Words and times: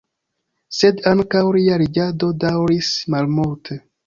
Sed 0.77 1.03
ankaŭ 1.11 1.43
lia 1.57 1.77
reĝado 1.83 2.31
daŭris 2.45 2.91
malmulte. 3.17 3.81